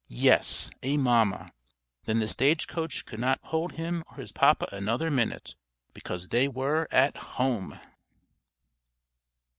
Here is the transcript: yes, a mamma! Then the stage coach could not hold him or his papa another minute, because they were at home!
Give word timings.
yes, 0.09 0.71
a 0.81 0.97
mamma! 0.97 1.53
Then 2.05 2.19
the 2.21 2.27
stage 2.27 2.67
coach 2.67 3.05
could 3.05 3.19
not 3.19 3.39
hold 3.43 3.73
him 3.73 4.03
or 4.09 4.15
his 4.17 4.31
papa 4.31 4.67
another 4.71 5.11
minute, 5.11 5.53
because 5.93 6.29
they 6.29 6.47
were 6.47 6.87
at 6.89 7.15
home! 7.37 7.79